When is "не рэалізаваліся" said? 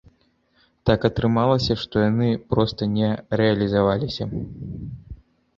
2.97-4.31